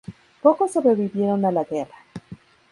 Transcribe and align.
Pocos 0.41 0.71
sobrevivieron 0.71 1.45
a 1.45 1.51
la 1.51 1.63
guerra. 1.63 1.95